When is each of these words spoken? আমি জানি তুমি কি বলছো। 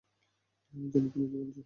আমি 0.73 0.87
জানি 0.89 1.07
তুমি 1.09 1.25
কি 1.25 1.35
বলছো। 1.35 1.59